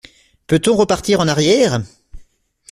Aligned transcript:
Peut-on 0.47 0.75
repartir 0.77 1.19
en 1.19 1.27
arrière? 1.27 1.79